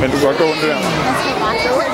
[0.00, 0.68] Men du kan godt gå rundt der.
[0.68, 1.89] Jeg skal bare gå.